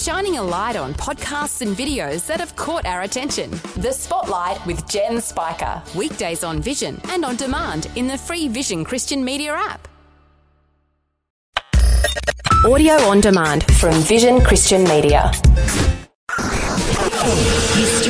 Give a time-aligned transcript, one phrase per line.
[0.00, 3.50] shining a light on podcasts and videos that have caught our attention.
[3.76, 5.82] The Spotlight with Jen Spiker.
[5.94, 9.88] Weekdays on Vision and on demand in the free Vision Christian Media app.
[12.64, 15.32] Audio on demand from Vision Christian Media.
[17.74, 18.09] History.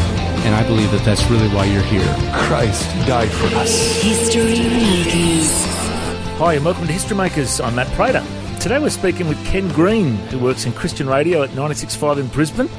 [0.43, 2.15] And I believe that that's really why you're here.
[2.33, 4.01] Christ died for us.
[4.01, 5.51] History Makers.
[6.39, 7.61] Hi, and welcome to History Makers.
[7.61, 8.25] I'm Matt Prater.
[8.59, 12.69] Today we're speaking with Ken Green, who works in Christian radio at 96.5 in Brisbane,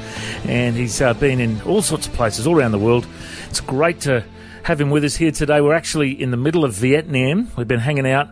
[0.45, 3.07] and he's uh, been in all sorts of places all around the world.
[3.49, 4.25] It's great to
[4.63, 5.59] have him with us here today.
[5.59, 7.51] We're actually in the middle of Vietnam.
[7.57, 8.29] We've been hanging out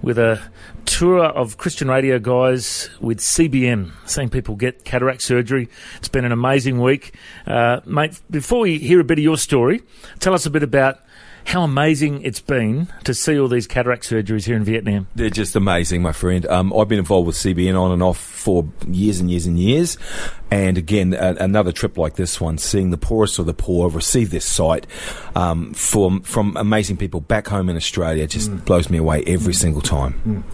[0.00, 0.40] with a
[0.86, 5.68] tour of Christian radio guys with CBM, seeing people get cataract surgery.
[5.98, 7.14] It's been an amazing week.
[7.46, 9.82] Uh, mate, before we hear a bit of your story,
[10.20, 11.00] tell us a bit about
[11.46, 15.06] how amazing it's been to see all these cataract surgeries here in Vietnam.
[15.14, 16.46] They're just amazing, my friend.
[16.46, 19.98] Um, I've been involved with CBM on and off for years and years and years.
[20.50, 24.30] And again, a, another trip like this one, seeing the poorest of the poor receive
[24.30, 24.86] this sight
[25.34, 29.82] um, from from amazing people back home in Australia just blows me away every single
[29.82, 30.44] time.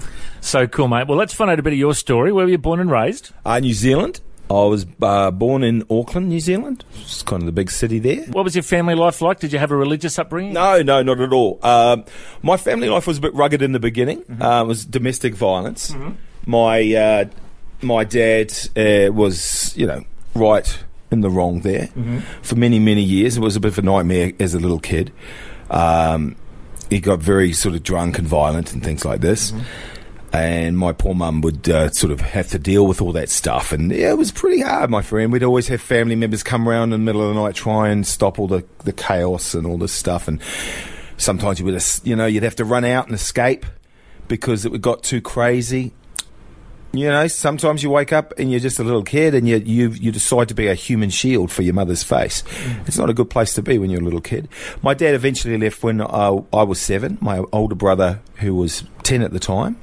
[0.41, 1.07] So cool, mate.
[1.07, 2.33] Well, let's find out a bit of your story.
[2.33, 3.31] Where were you born and raised?
[3.45, 4.21] Uh, New Zealand.
[4.51, 6.85] I was uh, born in Auckland, New Zealand.
[7.01, 8.25] It's kind of the big city there.
[8.33, 9.39] What was your family life like?
[9.39, 10.55] Did you have a religious upbringing?
[10.55, 11.61] No, no, not at all.
[11.63, 12.05] Um,
[12.43, 14.25] my family life was a bit rugged in the beginning.
[14.41, 15.95] Uh, it was domestic violence.
[16.47, 17.25] My uh,
[17.81, 20.03] my dad uh, was, you know,
[20.35, 20.79] right
[21.13, 21.89] in the wrong there
[22.43, 23.37] for many, many years.
[23.37, 25.13] It was a bit of a nightmare as a little kid.
[25.71, 26.35] Um,
[26.89, 29.53] he got very sort of drunk and violent and things like this.
[30.33, 33.73] And my poor mum would uh, sort of have to deal with all that stuff.
[33.73, 35.33] And yeah, it was pretty hard, my friend.
[35.33, 38.07] We'd always have family members come around in the middle of the night, try and
[38.07, 40.29] stop all the, the chaos and all this stuff.
[40.29, 40.41] And
[41.17, 43.67] sometimes you would, you know, you'd have to run out and escape
[44.29, 45.93] because it would got too crazy.
[46.93, 49.91] You know, sometimes you wake up and you're just a little kid and you you
[49.91, 52.43] you decide to be a human shield for your mother's face.
[52.87, 54.49] It's not a good place to be when you're a little kid.
[54.83, 57.17] My dad eventually left when I, I was seven.
[57.21, 59.77] My older brother, who was ten at the time,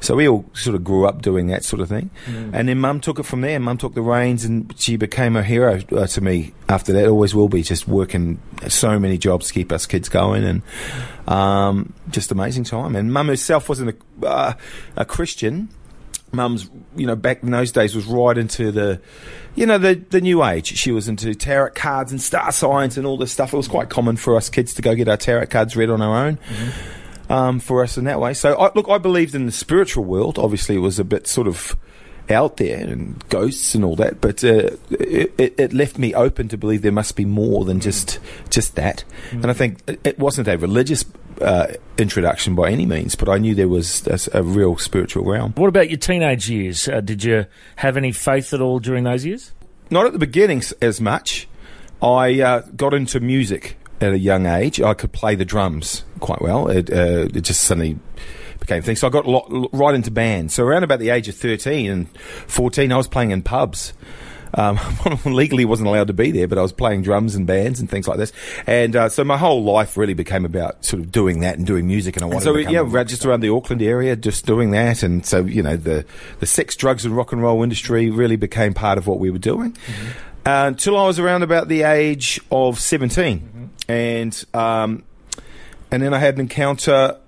[0.00, 2.08] so we all sort of grew up doing that sort of thing.
[2.54, 3.60] And then mum took it from there.
[3.60, 6.54] Mum took the reins and she became a hero uh, to me.
[6.70, 7.62] After that, always will be.
[7.62, 10.62] Just working so many jobs to keep us kids going and
[11.28, 12.96] um, just amazing time.
[12.96, 14.52] And mum herself wasn't a, uh,
[14.96, 15.68] a Christian
[16.34, 19.00] mum's, you know, back in those days was right into the,
[19.54, 20.76] you know, the the new age.
[20.76, 23.52] She was into tarot cards and star signs and all this stuff.
[23.54, 26.02] It was quite common for us kids to go get our tarot cards read on
[26.02, 26.38] our own.
[27.30, 28.34] Um, for us in that way.
[28.34, 30.38] So, I, look, I believed in the spiritual world.
[30.38, 31.74] Obviously, it was a bit sort of
[32.28, 36.48] out there and ghosts and all that, but uh, it, it, it left me open
[36.48, 38.18] to believe there must be more than just
[38.50, 39.04] just that.
[39.30, 41.04] And I think it- it wasn't a religious
[41.40, 41.66] uh,
[41.98, 45.52] introduction by any means, but I knew there was a, a real spiritual realm.
[45.56, 46.88] What about your teenage years?
[46.88, 47.46] Uh, did you
[47.76, 49.52] have any faith at all during those years?
[49.90, 51.48] not at the beginning as much.
[52.02, 54.80] I uh, got into music at a young age.
[54.80, 56.68] I could play the drums quite well.
[56.68, 57.98] It, uh, it just suddenly
[58.60, 58.96] became a thing.
[58.96, 60.54] So I got lot, right into bands.
[60.54, 62.18] So around about the age of 13 and
[62.48, 63.92] 14, I was playing in pubs.
[64.56, 64.78] Um,
[65.24, 68.06] legally wasn't allowed to be there, but I was playing drums and bands and things
[68.06, 68.32] like this.
[68.66, 71.86] And uh, so my whole life really became about sort of doing that and doing
[71.86, 72.16] music.
[72.16, 75.02] And I wanted so to yeah, just around the Auckland area, just doing that.
[75.02, 76.04] And so you know, the
[76.40, 79.38] the sex, drugs, and rock and roll industry really became part of what we were
[79.38, 79.76] doing.
[80.46, 85.04] Uh, until I was around about the age of 17 and um,
[85.90, 87.18] and then I had an encounter,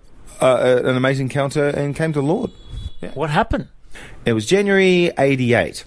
[0.41, 2.51] uh, an amazing encounter, and came to the Lord.
[3.15, 3.69] What happened?
[4.25, 5.85] It was January '88,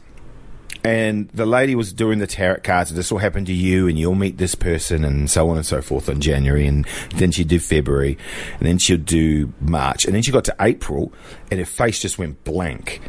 [0.89, 2.93] and the lady was doing the tarot cards.
[2.93, 5.81] This will happen to you, and you'll meet this person, and so on and so
[5.81, 8.17] forth in January, and then she'd do February,
[8.57, 11.13] and then she'd do March, and then she got to April,
[11.51, 13.01] and her face just went blank.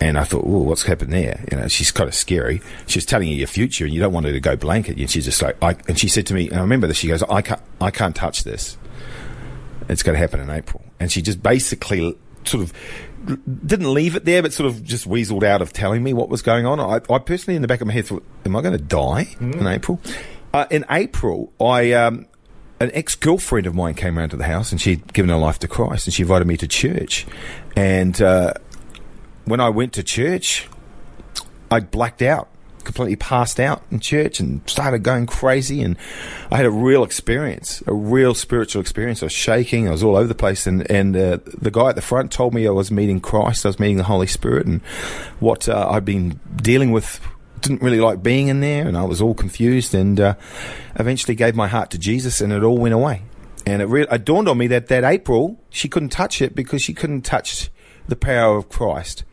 [0.00, 1.42] And I thought, oh, what's happened there?
[1.50, 2.60] You know, she's kind of scary.
[2.86, 4.98] She was telling you your future, and you don't want her to go blanket.
[4.98, 6.98] And she's just like, I, and she said to me, and I remember this.
[6.98, 8.76] She goes, I can't, I can't touch this.
[9.88, 10.82] It's going to happen in April.
[10.98, 12.72] And she just basically sort of
[13.66, 16.42] didn't leave it there, but sort of just weaseled out of telling me what was
[16.42, 16.78] going on.
[16.80, 19.34] I, I personally, in the back of my head, thought, am I going to die
[19.40, 20.00] in April?
[20.52, 21.92] Uh, in April, I.
[21.92, 22.26] Um,
[22.80, 25.60] an ex girlfriend of mine came round to the house and she'd given her life
[25.60, 27.24] to Christ and she invited me to church.
[27.76, 28.54] And uh,
[29.44, 30.68] when I went to church,
[31.70, 32.48] I blacked out.
[32.84, 35.82] Completely passed out in church and started going crazy.
[35.82, 35.96] And
[36.50, 39.22] I had a real experience, a real spiritual experience.
[39.22, 39.88] I was shaking.
[39.88, 40.66] I was all over the place.
[40.66, 43.64] And, and uh, the guy at the front told me I was meeting Christ.
[43.64, 44.82] I was meeting the Holy Spirit and
[45.40, 47.20] what uh, I'd been dealing with
[47.60, 50.34] didn't really like being in there and I was all confused and uh,
[50.96, 53.22] eventually gave my heart to Jesus and it all went away.
[53.66, 56.82] And it, re- it dawned on me that that April, she couldn't touch it because
[56.82, 57.70] she couldn't touch
[58.06, 59.24] the power of Christ.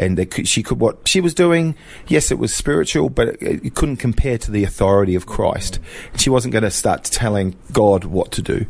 [0.00, 1.74] And they could, she could, what she was doing,
[2.08, 5.78] yes, it was spiritual, but it, it couldn't compare to the authority of Christ.
[6.16, 8.64] She wasn't going to start telling God what to do.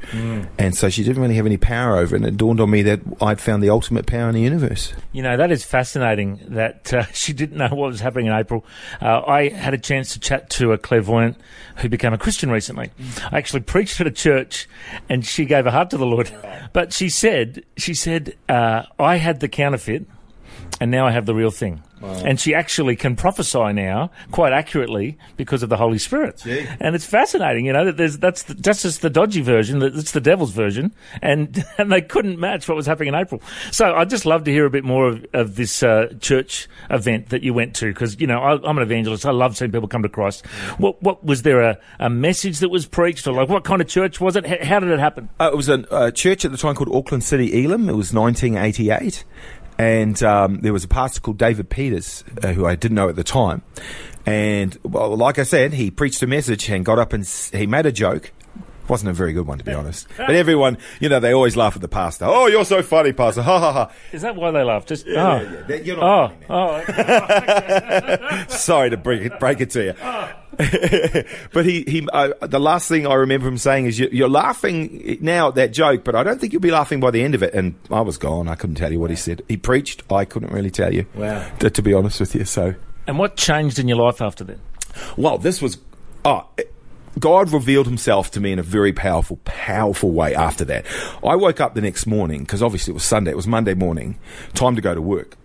[0.58, 2.18] And so she didn't really have any power over it.
[2.18, 4.92] And it dawned on me that I'd found the ultimate power in the universe.
[5.12, 8.66] You know, that is fascinating that uh, she didn't know what was happening in April.
[9.00, 11.36] Uh, I had a chance to chat to a clairvoyant
[11.76, 12.90] who became a Christian recently.
[13.30, 14.68] I actually preached at a church
[15.08, 16.32] and she gave her heart to the Lord.
[16.72, 20.06] But she said, she said, uh, I had the counterfeit
[20.80, 21.82] and now I have the real thing.
[22.02, 26.42] And she actually can prophesy now quite accurately because of the Holy Spirit.
[26.80, 30.12] And it's fascinating, you know, that there's that's the, that's just the dodgy version, that's
[30.12, 33.42] the devil's version, and and they couldn't match what was happening in April.
[33.70, 37.28] So I'd just love to hear a bit more of, of this uh, church event
[37.28, 39.26] that you went to because you know I, I'm an evangelist.
[39.26, 40.46] I love seeing people come to Christ.
[40.78, 43.88] What what was there a, a message that was preached, or like what kind of
[43.88, 44.46] church was it?
[44.46, 45.28] H- how did it happen?
[45.38, 47.90] Uh, it was a uh, church at the time called Auckland City Elim.
[47.90, 49.24] It was 1988.
[49.80, 53.16] And um, there was a pastor called David Peters, uh, who I didn't know at
[53.16, 53.62] the time.
[54.26, 57.66] And, well, like I said, he preached a message and got up and s- he
[57.66, 58.30] made a joke.
[58.88, 60.06] Wasn't a very good one, to be honest.
[60.18, 62.26] But everyone, you know, they always laugh at the pastor.
[62.26, 63.40] Oh, you're so funny, pastor.
[63.42, 63.92] Ha ha ha.
[64.12, 64.84] Is that why they laugh?
[64.84, 65.64] Just oh.
[65.68, 67.04] You're Oh, not funny,
[68.20, 69.94] oh, Sorry to break it, break it to you.
[71.52, 75.18] but he, he uh, the last thing I remember him saying is, you, "You're laughing
[75.20, 77.42] now at that joke, but I don't think you'll be laughing by the end of
[77.42, 78.48] it." And I was gone.
[78.48, 79.42] I couldn't tell you what he said.
[79.48, 80.02] He preached.
[80.12, 81.06] I couldn't really tell you.
[81.14, 81.48] Wow.
[81.60, 82.74] To, to be honest with you, so
[83.06, 84.58] and what changed in your life after that?
[85.16, 85.78] well, this was.
[86.24, 86.46] Oh,
[87.18, 90.86] God revealed himself to me in a very powerful, powerful way after that.
[91.24, 94.18] I woke up the next morning, because obviously it was Sunday, it was Monday morning,
[94.54, 95.36] time to go to work.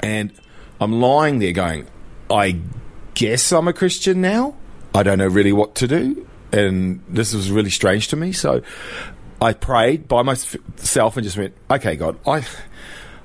[0.00, 0.32] And
[0.80, 1.86] I'm lying there going,
[2.30, 2.58] I
[3.14, 4.54] guess I'm a Christian now.
[4.94, 6.26] I don't know really what to do.
[6.52, 8.32] And this was really strange to me.
[8.32, 8.62] So
[9.40, 12.44] I prayed by myself and just went, okay, God, I.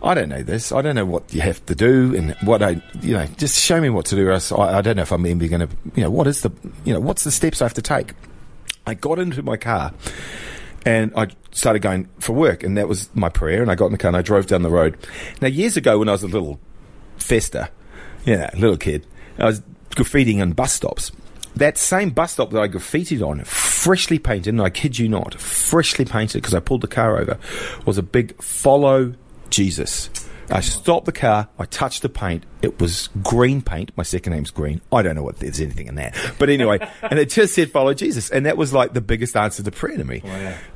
[0.03, 0.71] I don't know this.
[0.71, 3.81] I don't know what you have to do and what I, you know, just show
[3.81, 4.29] me what to do.
[4.29, 6.51] else I, I don't know if I'm even going to, you know, what is the,
[6.83, 8.13] you know, what's the steps I have to take?
[8.85, 9.93] I got into my car
[10.85, 13.63] and I started going for work, and that was my prayer.
[13.63, 14.95] And I got in the car and I drove down the road.
[15.41, 16.59] Now, years ago, when I was a little
[17.17, 17.69] fester,
[18.25, 19.05] yeah, little kid,
[19.39, 19.63] I was
[19.95, 21.11] graffitiing on bus stops.
[21.55, 25.39] That same bus stop that I graffitied on, freshly painted, and I kid you not,
[25.39, 27.39] freshly painted because I pulled the car over,
[27.85, 29.13] was a big follow
[29.49, 30.09] Jesus.
[30.49, 31.47] I stopped the car.
[31.57, 32.45] I touched the paint.
[32.61, 33.91] It was green paint.
[33.95, 34.81] My second name's Green.
[34.91, 37.93] I don't know what there's anything in that, but anyway, and it just said follow
[37.93, 40.21] Jesus, and that was like the biggest answer to prayer to me.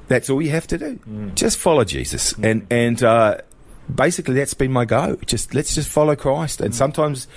[0.08, 1.00] That's all you have to do.
[1.36, 3.38] Just follow Jesus, and and uh,
[3.94, 5.18] basically that's been my go.
[5.26, 6.78] Just let's just follow Christ, and hmm.
[6.78, 7.28] sometimes.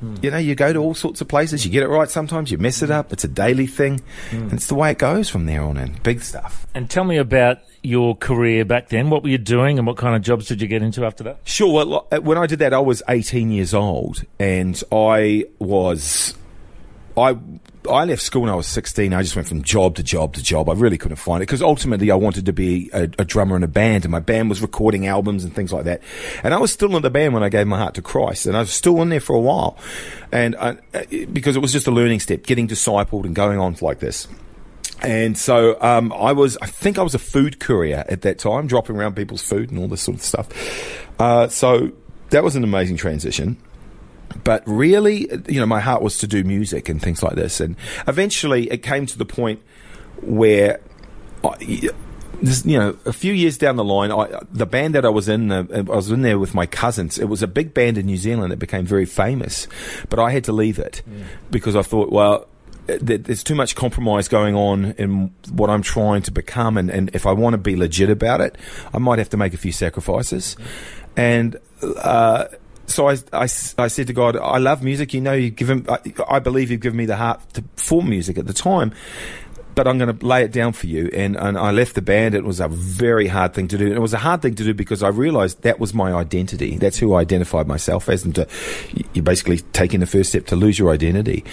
[0.00, 0.16] Hmm.
[0.22, 1.64] You know, you go to all sorts of places.
[1.64, 2.10] You get it right.
[2.10, 2.92] Sometimes you mess it hmm.
[2.92, 3.12] up.
[3.12, 5.98] It's a daily thing, and it's the way it goes from there on in.
[6.02, 6.66] Big stuff.
[6.74, 9.10] And tell me about your career back then.
[9.10, 11.40] What were you doing, and what kind of jobs did you get into after that?
[11.44, 11.72] Sure.
[11.72, 16.34] Well, uh, when I did that, I was 18 years old, and I was,
[17.16, 17.36] I,
[17.88, 19.12] I left school when I was 16.
[19.12, 20.68] I just went from job to job to job.
[20.68, 23.62] I really couldn't find it because ultimately I wanted to be a, a drummer in
[23.62, 26.02] a band, and my band was recording albums and things like that.
[26.42, 28.56] And I was still in the band when I gave my heart to Christ, and
[28.56, 29.76] I was still in there for a while,
[30.32, 30.76] and I,
[31.32, 34.26] because it was just a learning step, getting discipled and going on like this.
[35.02, 38.66] And so um, I was, I think I was a food courier at that time,
[38.66, 40.48] dropping around people's food and all this sort of stuff.
[41.18, 41.92] Uh, so
[42.30, 43.58] that was an amazing transition.
[44.42, 47.60] But really, you know, my heart was to do music and things like this.
[47.60, 47.76] And
[48.08, 49.62] eventually it came to the point
[50.20, 50.80] where,
[51.44, 51.90] I,
[52.42, 55.28] this, you know, a few years down the line, I, the band that I was
[55.28, 57.18] in, uh, I was in there with my cousins.
[57.18, 59.68] It was a big band in New Zealand that became very famous,
[60.08, 61.02] but I had to leave it
[61.50, 62.48] because I thought, well,
[62.86, 67.24] there's too much compromise going on in what I'm trying to become, and, and if
[67.24, 68.56] I want to be legit about it,
[68.92, 70.54] I might have to make a few sacrifices.
[71.16, 72.46] And uh,
[72.86, 75.14] so I, I, I said to God, I love music.
[75.14, 75.98] You know, you've given, I,
[76.28, 78.92] I believe you've given me the heart to form music at the time.
[79.74, 81.10] But I'm going to lay it down for you.
[81.12, 82.36] And, and I left the band.
[82.36, 83.86] It was a very hard thing to do.
[83.86, 86.76] And it was a hard thing to do because I realized that was my identity.
[86.76, 88.24] That's who I identified myself as.
[88.24, 88.46] And to,
[89.14, 91.44] you're basically taking the first step to lose your identity.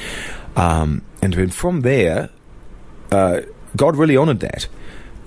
[0.55, 2.29] Um, and from there,
[3.11, 3.41] uh,
[3.75, 4.67] God really honored that.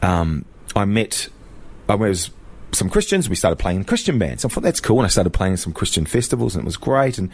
[0.03, 0.45] Um,
[0.77, 1.29] I met,
[1.89, 2.31] I was
[2.75, 3.29] some Christians.
[3.29, 4.45] We started playing in Christian bands.
[4.45, 6.77] I thought that's cool, and I started playing in some Christian festivals, and it was
[6.77, 7.19] great.
[7.19, 7.31] And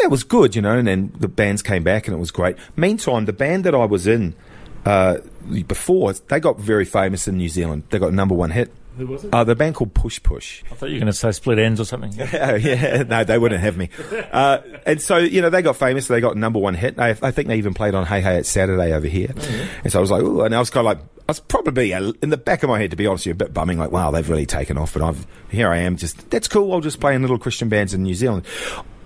[0.00, 0.78] it was good, you know.
[0.78, 2.56] And then the bands came back, and it was great.
[2.76, 4.34] Meantime, the band that I was in
[4.84, 5.18] uh,
[5.66, 7.84] before they got very famous in New Zealand.
[7.90, 8.72] They got number one hit.
[8.98, 9.32] Who was it?
[9.32, 10.62] Uh, the band called Push Push.
[10.70, 12.12] I thought you were going to say Split Enz or something.
[12.40, 13.90] Oh, yeah, no, they wouldn't have me.
[14.32, 16.06] Uh, and so, you know, they got famous.
[16.06, 16.98] They got number one hit.
[16.98, 19.32] I, I think they even played on Hey Hey It's Saturday over here.
[19.82, 21.92] And so I was like, ooh, and I was kind of like, I was probably
[21.94, 23.78] uh, in the back of my head, to be honest with you, a bit bumming,
[23.78, 24.94] like, wow, they've really taken off.
[24.94, 26.72] But I've, here I am, just, that's cool.
[26.72, 28.46] I'll just play in little Christian bands in New Zealand.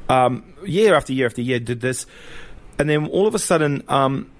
[0.08, 2.06] Um, year after year after year, did this.
[2.78, 4.30] And then all of a sudden, um,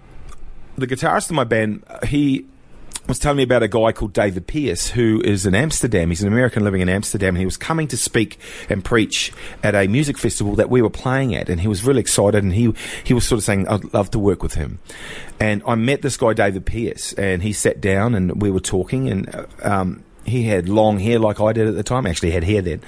[0.76, 2.46] the guitarist in my band, he
[3.08, 6.08] was telling me about a guy called David Pierce who is in Amsterdam.
[6.10, 9.32] He's an American living in Amsterdam, he was coming to speak and preach
[9.62, 12.52] at a music festival that we were playing at, and he was really excited, and
[12.52, 12.72] he
[13.04, 14.78] he was sort of saying, "I'd love to work with him."
[15.40, 19.08] And I met this guy, David Pierce, and he sat down, and we were talking,
[19.10, 19.34] and.
[19.34, 22.06] uh, Um, he had long hair like I did at the time.
[22.06, 22.80] Actually, had hair then,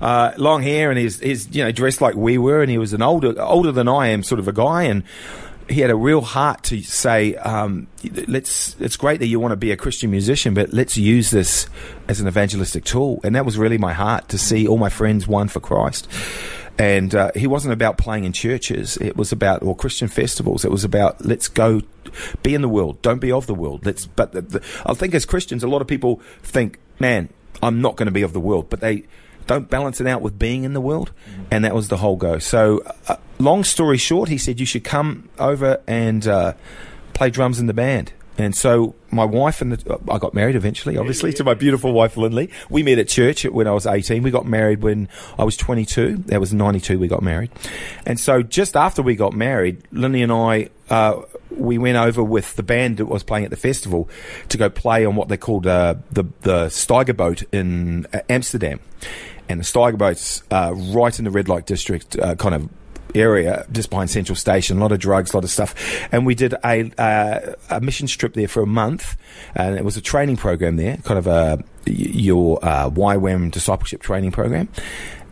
[0.00, 2.92] uh, long hair, and he's, he's you know dressed like we were, and he was
[2.92, 5.04] an older older than I am, sort of a guy, and
[5.70, 7.86] he had a real heart to say, um,
[8.26, 11.68] let's, it's great that you want to be a Christian musician, but let's use this
[12.08, 13.20] as an evangelistic tool.
[13.22, 16.08] And that was really my heart to see all my friends won for Christ.
[16.76, 18.96] And uh, he wasn't about playing in churches.
[18.96, 20.64] It was about or Christian festivals.
[20.64, 21.82] It was about let's go,
[22.42, 23.00] be in the world.
[23.02, 23.84] Don't be of the world.
[23.84, 24.06] Let's.
[24.06, 27.28] But the, the, I think as Christians, a lot of people think, man,
[27.62, 29.04] I'm not going to be of the world, but they
[29.46, 31.12] don't balance it out with being in the world.
[31.50, 32.38] And that was the whole go.
[32.38, 36.54] So, uh, long story short, he said you should come over and uh,
[37.14, 38.12] play drums in the band.
[38.40, 42.16] And so my wife and the, I got married eventually, obviously, to my beautiful wife
[42.16, 42.50] Lindley.
[42.70, 44.22] We met at church when I was 18.
[44.22, 46.16] We got married when I was 22.
[46.28, 47.50] That was 92 we got married.
[48.06, 51.20] And so just after we got married, Lindley and I, uh,
[51.50, 54.08] we went over with the band that was playing at the festival
[54.48, 58.80] to go play on what they called uh, the, the Steigerboot in uh, Amsterdam.
[59.50, 62.70] And the Steigerboot's uh, right in the red light district, uh, kind of
[63.14, 64.78] area just behind Central Station.
[64.78, 65.74] A lot of drugs, a lot of stuff.
[66.12, 69.16] And we did a, uh, a mission trip there for a month,
[69.54, 74.30] and it was a training program there, kind of a your uh, YWAM discipleship training
[74.32, 74.68] program.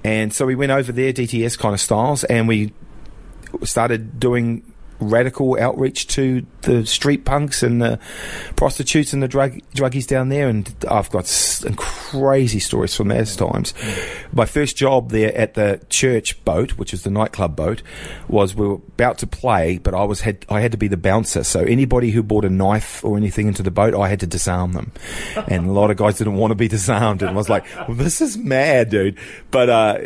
[0.04, 2.72] And so we went over there, DTS kind of styles, and we
[3.64, 4.62] started doing
[5.00, 7.98] radical outreach to the street punks and the
[8.56, 10.48] prostitutes and the drug druggies down there.
[10.48, 11.64] And I've got s-
[12.10, 13.74] crazy stories from those times.
[14.32, 17.82] My first job there at the church boat, which is the nightclub boat,
[18.28, 20.96] was we were about to play, but I was had I had to be the
[20.96, 21.44] bouncer.
[21.44, 24.72] So anybody who brought a knife or anything into the boat, I had to disarm
[24.72, 24.92] them.
[25.48, 27.96] and a lot of guys didn't want to be disarmed, and I was like, well,
[27.96, 29.18] "This is mad, dude."
[29.50, 29.98] But uh,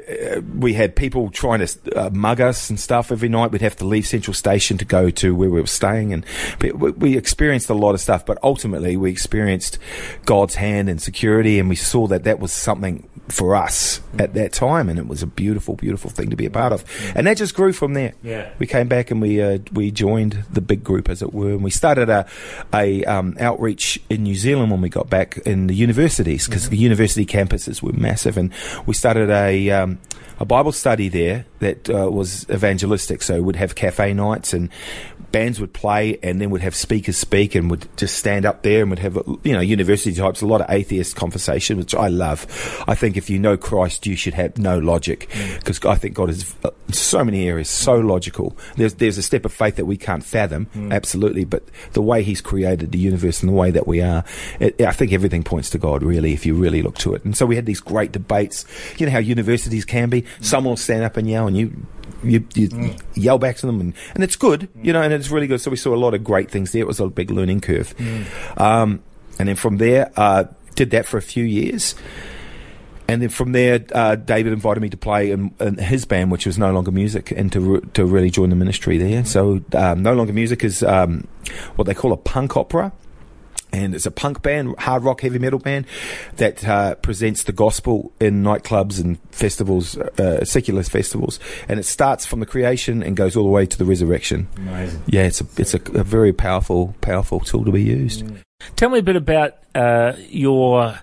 [0.59, 3.53] we had people trying to uh, mug us and stuff every night.
[3.53, 6.27] We'd have to leave Central Station to go to where we were staying, and
[6.61, 8.27] we, we experienced a lot of stuff.
[8.27, 9.79] But ultimately, we experienced
[10.25, 14.53] God's hand and security, and we saw that that was something for us at that
[14.53, 16.85] time, and it was a beautiful, beautiful thing to be a part of.
[17.15, 18.15] And that just grew from there.
[18.23, 18.51] Yeah.
[18.59, 21.63] we came back and we uh, we joined the big group, as it were, and
[21.63, 22.27] we started a
[22.73, 26.79] a um, outreach in New Zealand when we got back in the universities because the
[26.79, 28.53] university campuses were massive, and
[28.87, 29.99] we started a um,
[30.41, 33.23] a Bible study there that uh, was evangelistic.
[33.23, 34.71] So we'd have cafe nights and
[35.33, 38.83] bands would play and then would have speakers speak and would just stand up there
[38.83, 42.47] and would have, you know, university types, a lot of atheist conversation, which I love.
[42.87, 45.59] I think if you know Christ, you should have no logic mm.
[45.59, 48.57] because I think God is uh, so many areas so logical.
[48.77, 50.93] There's, there's a step of faith that we can't fathom, mm.
[50.93, 54.25] absolutely, but the way He's created the universe and the way that we are,
[54.61, 57.25] it, I think everything points to God, really, if you really look to it.
[57.25, 58.65] And so we had these great debates.
[58.99, 60.23] You know how universities can be?
[60.23, 60.45] Mm.
[60.45, 61.73] Someone will stand up and yell and you
[62.23, 65.47] you, you yell back to them, and, and it's good, you know, and it's really
[65.47, 65.61] good.
[65.61, 66.83] So we saw a lot of great things there.
[66.83, 67.95] It was a big learning curve.
[68.57, 69.03] Um,
[69.39, 71.95] and then from there, uh, did that for a few years.
[73.09, 76.47] And then from there, uh, David invited me to play in, in his band, which
[76.47, 79.25] was No Longer Music, and to re- to really join the ministry there.
[79.25, 81.27] So um, No Longer Music is um,
[81.77, 82.93] what they call a punk opera
[83.73, 85.87] and it's a punk band, hard rock, heavy metal band
[86.37, 92.27] that uh, presents the gospel in nightclubs and festivals, uh, secular festivals, and it starts
[92.27, 94.49] from the creation and goes all the way to the resurrection.
[94.57, 95.03] Amazing.
[95.07, 98.25] Yeah, it's a it's a, a very powerful powerful tool to be used.
[98.77, 100.99] Tell me a bit about uh, your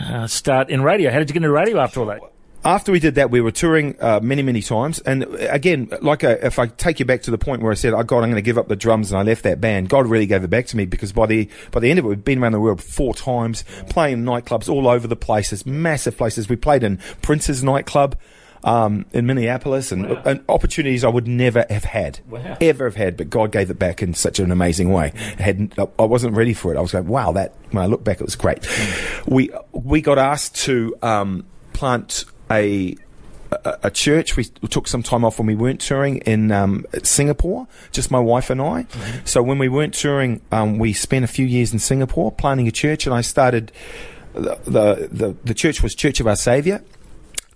[0.00, 1.10] uh, start in radio.
[1.10, 2.20] How did you get into radio after all that?
[2.64, 5.00] After we did that, we were touring uh, many, many times.
[5.00, 7.74] And uh, again, like uh if I take you back to the point where I
[7.74, 9.88] said, "Oh God, I'm going to give up the drums," and I left that band,
[9.88, 12.08] God really gave it back to me because by the by the end of it,
[12.08, 16.48] we'd been around the world four times, playing nightclubs all over the places, massive places.
[16.48, 18.16] We played in Prince's nightclub.
[18.64, 22.58] Um, in Minneapolis and, and opportunities I would never have had, Wow.
[22.60, 25.12] ever have had, but God gave it back in such an amazing way.
[25.36, 26.78] I hadn't, I wasn't ready for it.
[26.78, 28.64] I was going, wow, that, when I look back, it was great.
[29.26, 32.96] We, we got asked to, um, plant a
[33.82, 34.36] a, church.
[34.36, 38.50] We took some time off when we weren't touring in um, Singapore, just my wife
[38.50, 38.86] and I.
[39.24, 42.72] So when we weren't touring, um, we spent a few years in Singapore planning a
[42.72, 43.72] church, and I started.
[44.34, 46.82] The, the, the, the church was Church of Our Saviour,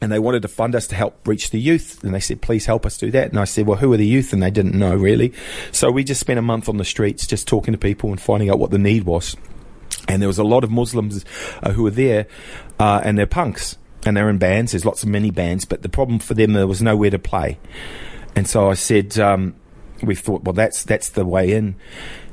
[0.03, 2.05] and they wanted to fund us to help reach the youth.
[2.05, 3.31] And they said, please help us do that.
[3.31, 4.35] And I said, well, who are the youth?
[4.35, 5.33] And they didn't know really.
[5.73, 8.51] So we just spent a month on the streets just talking to people and finding
[8.51, 9.37] out what the need was.
[10.07, 11.25] And there was a lot of Muslims
[11.63, 12.27] uh, who were there,
[12.79, 13.79] uh, and they're punks.
[14.05, 14.73] And they're in bands.
[14.73, 15.65] There's lots of mini bands.
[15.65, 17.59] But the problem for them, there was nowhere to play.
[18.37, 19.55] And so I said, um,
[20.03, 21.75] we thought, well, that's, that's the way in.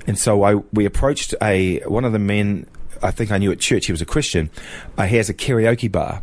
[0.05, 2.67] And so I, we approached a, one of the men,
[3.01, 4.49] I think I knew at church, he was a Christian.
[4.97, 6.21] Uh, he has a karaoke bar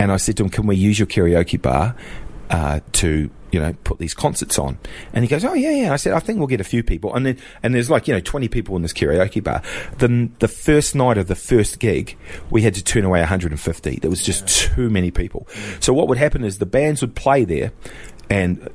[0.00, 1.94] and I said to him, "Can we use your karaoke bar
[2.48, 4.78] uh, to you know put these concerts on?"
[5.12, 7.14] And he goes, "Oh yeah, yeah." I said, "I think we'll get a few people."
[7.14, 9.62] And then and there's like you know 20 people in this karaoke bar.
[9.98, 12.16] Then the first night of the first gig,
[12.50, 13.96] we had to turn away 150.
[13.96, 15.46] There was just too many people.
[15.80, 17.72] So what would happen is the bands would play there,
[18.28, 18.68] and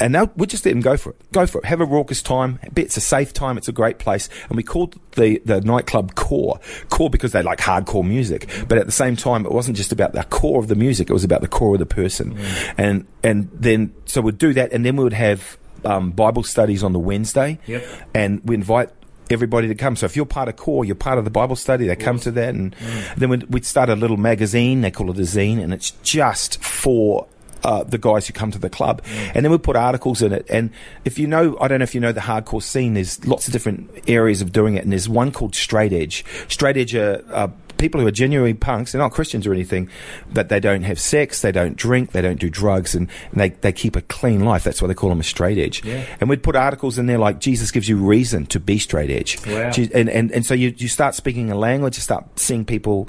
[0.00, 1.32] and now we just let them go for it.
[1.32, 1.64] Go for it.
[1.64, 2.58] Have a raucous time.
[2.76, 3.58] It's a safe time.
[3.58, 4.28] It's a great place.
[4.48, 6.60] And we called the, the nightclub Core.
[6.88, 8.48] Core because they like hardcore music.
[8.68, 11.10] But at the same time, it wasn't just about the core of the music.
[11.10, 12.38] It was about the core of the person.
[12.76, 14.72] And, and then, so we'd do that.
[14.72, 17.58] And then we would have, um, Bible studies on the Wednesday.
[17.66, 17.86] Yep.
[18.14, 18.90] And we invite
[19.30, 19.96] everybody to come.
[19.96, 21.86] So if you're part of core, you're part of the Bible study.
[21.86, 22.74] They come to that, and
[23.16, 24.80] then we'd, we'd start a little magazine.
[24.80, 27.26] They call it a zine, and it's just for.
[27.64, 29.02] Uh, the guys who come to the club,
[29.34, 30.46] and then we put articles in it.
[30.48, 30.70] And
[31.04, 32.94] if you know, I don't know if you know the hardcore scene.
[32.94, 36.24] There's lots of different areas of doing it, and there's one called straight edge.
[36.46, 38.92] Straight edge are, are people who are genuine punks.
[38.92, 39.88] They're not Christians or anything,
[40.32, 43.50] but they don't have sex, they don't drink, they don't do drugs, and, and they,
[43.50, 44.64] they keep a clean life.
[44.64, 45.84] That's why they call them a straight edge.
[46.20, 49.44] And we'd put articles in there like Jesus gives you reason to be straight edge.
[49.46, 49.70] Wow.
[49.94, 53.08] And, and, and so you, you start speaking a language, you start seeing people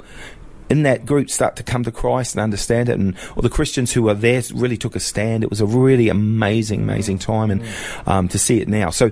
[0.70, 3.92] in that group start to come to Christ and understand it, and all the Christians
[3.92, 5.42] who were there really took a stand.
[5.42, 7.62] It was a really amazing, amazing time, and
[8.06, 8.90] um, to see it now.
[8.90, 9.10] So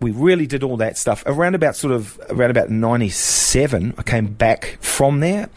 [0.00, 3.94] we, really did all that stuff around about sort of around about '97.
[3.96, 5.48] I came back from there,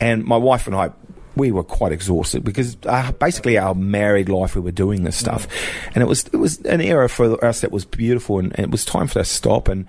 [0.00, 0.92] and my wife and I.
[1.34, 5.48] We were quite exhausted because uh, basically our married life we were doing this stuff,
[5.94, 8.70] and it was it was an era for us that was beautiful, and, and it
[8.70, 9.68] was time for us to stop.
[9.68, 9.86] And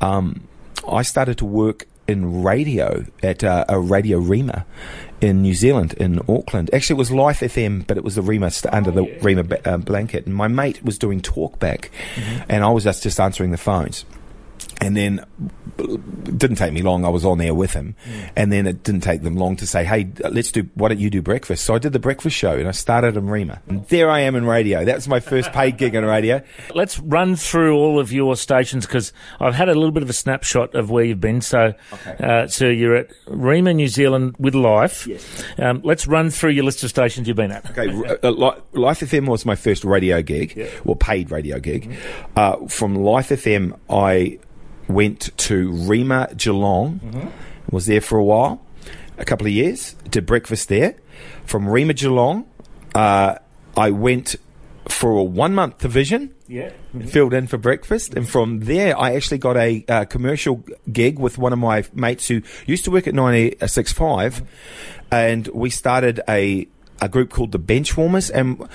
[0.00, 0.48] um,
[0.88, 4.64] I started to work in radio at uh, a Radio Rhema
[5.20, 6.70] in New Zealand, in Auckland.
[6.72, 9.68] Actually, it was Life FM, but it was the Rhema st- under the Rhema ba-
[9.68, 10.26] uh, blanket.
[10.26, 11.90] And my mate was doing talkback,
[12.48, 14.04] and I was just, just answering the phones.
[14.80, 15.24] And then
[15.78, 17.04] it didn't take me long.
[17.04, 17.96] I was on there with him,
[18.36, 20.68] and then it didn't take them long to say, "Hey, let's do.
[20.74, 23.26] Why don't you do breakfast?" So I did the breakfast show, and I started in
[23.26, 23.58] Rhema.
[23.68, 24.84] And there I am in radio.
[24.84, 26.42] That was my first paid gig on radio.
[26.74, 30.14] Let's run through all of your stations because I've had a little bit of a
[30.14, 31.40] snapshot of where you've been.
[31.40, 31.74] So,
[32.20, 35.06] uh, so you're at Rhema, New Zealand with Life.
[35.06, 35.44] Yes.
[35.58, 37.68] Um, let's run through your list of stations you've been at.
[37.70, 38.30] Okay, r- uh,
[38.72, 41.96] Life FM was my first radio gig, well, paid radio gig.
[42.36, 44.38] Uh, from Life FM, I
[44.88, 47.32] went to Rhema Geelong,
[47.70, 48.60] was there for a while,
[49.18, 50.96] a couple of years, did breakfast there.
[51.44, 52.46] From Rhema Geelong,
[52.94, 53.36] uh,
[53.76, 54.36] I went
[54.88, 56.34] for a one month division.
[56.46, 56.70] Yeah.
[57.08, 61.36] Filled in for breakfast, and from there I actually got a uh, commercial gig with
[61.36, 64.42] one of my mates who used to work at ninety six five,
[65.10, 66.66] and we started a
[67.02, 68.30] a group called the Benchwarmers.
[68.32, 68.66] And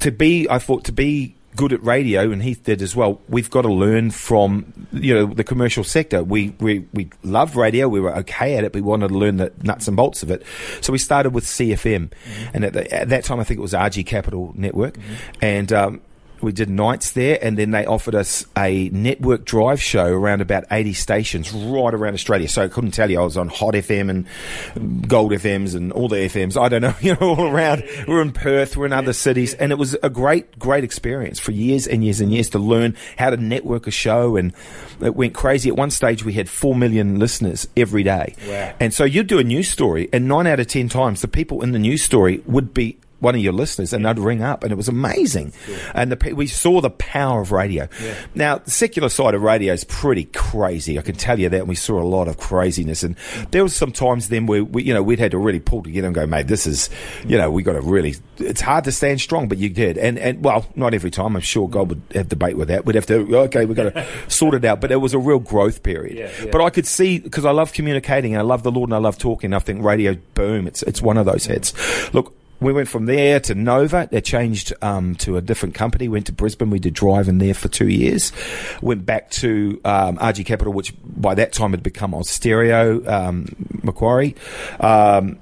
[0.00, 3.20] to be, I thought to be good at radio, and Heath did as well.
[3.28, 6.22] We've got to learn from you know the commercial sector.
[6.22, 7.88] We we we loved radio.
[7.88, 8.72] We were okay at it.
[8.72, 10.42] but We wanted to learn the nuts and bolts of it.
[10.80, 12.12] So we started with CFM,
[12.54, 14.96] and at, the, at that time I think it was RG Capital Network,
[15.40, 15.72] and.
[15.72, 16.00] Um,
[16.42, 20.64] we did nights there, and then they offered us a network drive show around about
[20.70, 22.48] 80 stations right around Australia.
[22.48, 26.08] So I couldn't tell you I was on Hot FM and Gold FMs and all
[26.08, 26.60] the FMs.
[26.60, 27.84] I don't know, you know, all around.
[28.08, 31.52] We're in Perth, we're in other cities, and it was a great, great experience for
[31.52, 34.52] years and years and years to learn how to network a show, and
[35.00, 35.68] it went crazy.
[35.70, 38.74] At one stage, we had four million listeners every day, Wow.
[38.80, 41.62] and so you'd do a news story, and nine out of ten times, the people
[41.62, 44.72] in the news story would be one of your listeners, and they'd ring up, and
[44.72, 45.52] it was amazing.
[45.94, 47.88] And the, we saw the power of radio.
[48.34, 50.98] Now, the secular side of radio is pretty crazy.
[50.98, 51.60] I can tell you that.
[51.60, 53.16] And we saw a lot of craziness, and
[53.52, 56.06] there was some times then where we, you know, we'd had to really pull together
[56.08, 56.90] and go, mate, this is,
[57.24, 58.16] you know, we got to really.
[58.38, 61.36] It's hard to stand strong, but you did, and and well, not every time.
[61.36, 62.84] I'm sure God would have debate with that.
[62.84, 64.80] We'd have to, oh, okay, we've got to sort it out.
[64.80, 66.50] But it was a real growth period.
[66.50, 68.98] But I could see because I love communicating and I love the Lord and I
[68.98, 69.54] love talking.
[69.54, 71.72] I think radio, boom, it's it's one of those hits.
[72.12, 74.08] Look, we went from there to Nova.
[74.10, 76.08] They changed um, to a different company.
[76.08, 76.70] Went to Brisbane.
[76.70, 78.32] We did driving there for two years.
[78.80, 83.46] Went back to um, RG Capital, which by that time had become Austereo, um,
[83.82, 84.36] Macquarie.
[84.80, 85.38] Um,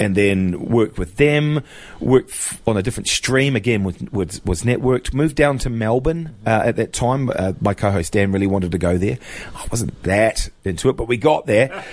[0.00, 1.62] and then worked with them.
[2.00, 3.84] Worked on a different stream again.
[3.84, 5.14] Was was, was networked.
[5.14, 7.30] Moved down to Melbourne uh, at that time.
[7.30, 9.18] Uh, my co-host Dan really wanted to go there.
[9.54, 11.84] I wasn't that into it, but we got there.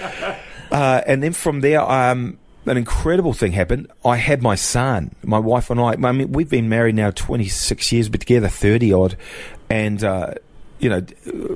[0.72, 3.91] Uh, and then from there, um, an incredible thing happened.
[4.06, 5.93] I had my son, my wife and I.
[5.93, 9.17] I mean, we've been married now 26 years, but together 30 odd.
[9.69, 10.34] And, uh,
[10.80, 11.06] you know,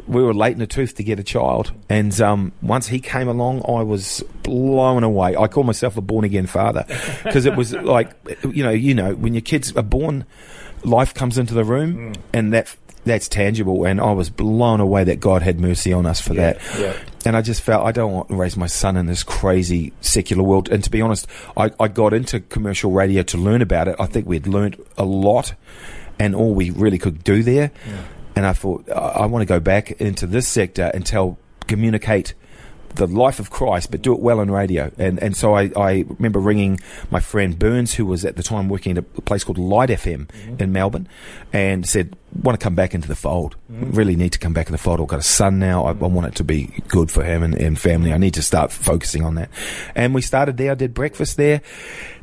[0.08, 1.72] we were late in the tooth to get a child.
[1.90, 5.36] And um, once he came along, I was blown away.
[5.36, 6.86] I call myself a born again father
[7.24, 8.12] because it was like,
[8.44, 10.26] you know, you know, when your kids are born,
[10.84, 12.18] life comes into the room, mm.
[12.34, 13.86] and that that's tangible.
[13.86, 16.60] And I was blown away that God had mercy on us for that.
[16.78, 16.96] yeah.
[17.26, 20.44] And I just felt I don't want to raise my son in this crazy secular
[20.44, 20.70] world.
[20.70, 23.96] And to be honest, I, I got into commercial radio to learn about it.
[24.00, 25.54] I think we'd learned a lot
[26.20, 27.72] and all we really could do there.
[28.36, 32.34] And I thought, I, I want to go back into this sector and tell, communicate
[32.96, 34.92] the life of Christ, but do it well on radio.
[34.98, 36.80] And and so I, I remember ringing
[37.10, 40.28] my friend Burns, who was at the time working at a place called Light FM
[40.28, 40.62] mm-hmm.
[40.62, 41.08] in Melbourne,
[41.52, 43.56] and said, "Want to come back into the fold?
[43.70, 45.00] Really need to come back in the fold.
[45.00, 45.84] I've got a son now.
[45.84, 48.14] I, I want it to be good for him and, and family.
[48.14, 49.50] I need to start focusing on that."
[49.96, 50.72] And we started there.
[50.72, 51.62] I did breakfast there.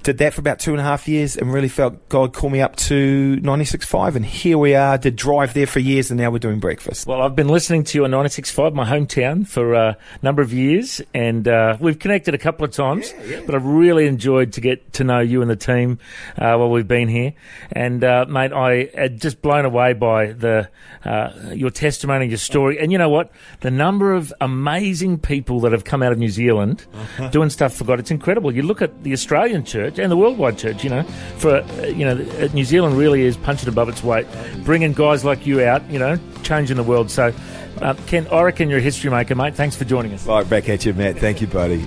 [0.02, 2.62] Did that for about two and a half years, and really felt God call me
[2.62, 4.96] up to 96.5, and here we are.
[4.96, 7.06] Did drive there for years, and now we're doing breakfast.
[7.06, 11.02] Well, I've been listening to you on 96.5, my hometown, for a number of years,
[11.12, 13.12] and uh, we've connected a couple of times,
[13.44, 15.98] but I've really enjoyed to get to know you and the team
[16.38, 17.34] uh, while we've been here.
[17.72, 20.68] And, uh, mate, I am just blown away by the
[21.04, 22.78] uh, your testimony, your story.
[22.80, 23.30] And you know what?
[23.60, 26.86] The number of amazing people that have come out of New Zealand
[27.30, 28.52] doing stuff for God, it's incredible.
[28.52, 31.02] You look at the Australian church and the worldwide church, you know,
[31.38, 34.26] for, uh, you know, uh, New Zealand really is punching above its weight,
[34.64, 37.10] bringing guys like you out, you know, changing the world.
[37.10, 37.32] So,
[37.80, 39.54] uh, Ken, I reckon you're a history maker, mate.
[39.54, 40.26] Thanks for joining us.
[40.26, 41.18] Right back at you, Matt.
[41.18, 41.86] Thank you, buddy.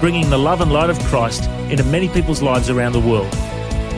[0.00, 3.32] bringing the love and light of Christ into many people's lives around the world.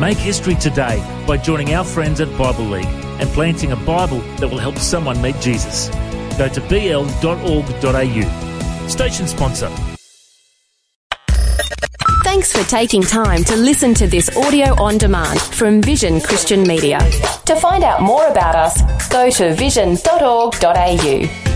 [0.00, 4.48] Make history today by joining our friends at Bible League and planting a Bible that
[4.48, 5.88] will help someone meet Jesus.
[6.38, 7.08] Go to bl.org.au.
[8.88, 9.70] Station sponsor.
[12.24, 16.98] Thanks for taking time to listen to this audio on demand from Vision Christian Media.
[17.46, 21.49] To find out more about us, go to vision.org.au.